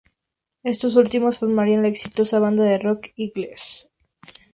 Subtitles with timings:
[0.63, 3.87] Estos últimos formarían la exitosa banda de rock Eagles.